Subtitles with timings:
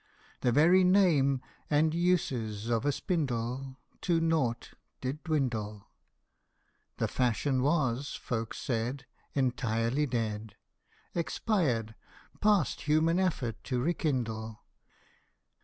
[0.39, 5.85] The very name and uses of a spindle To nought did dwindle;
[6.97, 10.55] The fashion was, folks said, Entirely dead,
[11.13, 11.93] Expired
[12.41, 14.63] past human effort to re kindle.